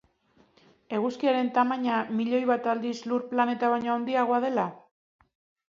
Eguzkiaren 0.99 1.51
tamaina 1.57 1.99
miloi 2.21 2.41
bat 2.53 2.71
aldiz 2.75 2.95
lur 3.13 3.29
planeta 3.35 3.73
baino 3.77 3.95
handiagoa 3.99 4.43
dela? 4.51 4.69